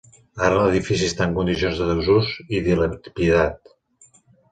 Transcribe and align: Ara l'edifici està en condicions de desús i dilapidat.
Ara 0.45 0.61
l'edifici 0.61 1.05
està 1.09 1.27
en 1.29 1.35
condicions 1.35 1.81
de 1.81 1.89
desús 1.89 2.31
i 2.55 2.63
dilapidat. 2.69 3.71